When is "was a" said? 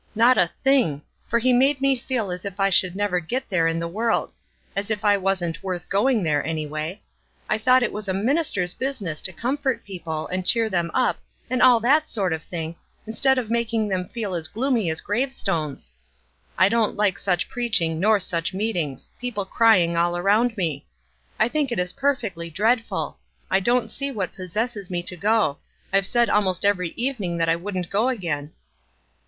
7.93-8.13